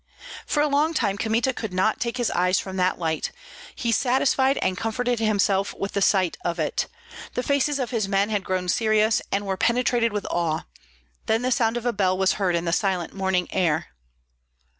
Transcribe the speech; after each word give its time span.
For 0.47 0.63
a 0.63 0.67
long 0.67 0.95
time 0.95 1.15
Kmita 1.15 1.53
could 1.53 1.71
not 1.71 1.99
take 1.99 2.17
his 2.17 2.31
eyes 2.31 2.57
from 2.57 2.75
that 2.77 2.97
light; 2.97 3.31
he 3.75 3.91
satisfied 3.91 4.57
and 4.57 4.75
comforted 4.75 5.19
himself 5.19 5.75
with 5.75 5.91
the 5.91 6.01
sight 6.01 6.37
of 6.43 6.57
it. 6.57 6.87
The 7.35 7.43
faces 7.43 7.77
of 7.77 7.91
his 7.91 8.07
men 8.07 8.31
had 8.31 8.43
grown 8.43 8.67
serious, 8.67 9.21
and 9.31 9.45
were 9.45 9.57
penetrated 9.57 10.11
with 10.11 10.25
awe. 10.31 10.65
Then 11.27 11.43
the 11.43 11.51
sound 11.51 11.77
of 11.77 11.85
a 11.85 11.93
bell 11.93 12.17
was 12.17 12.31
heard 12.41 12.55
in 12.55 12.65
the 12.65 12.73
silent 12.73 13.13
morning 13.13 13.47
air. 13.53 13.89